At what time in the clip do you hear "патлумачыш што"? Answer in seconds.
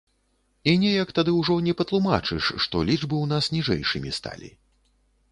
1.81-2.81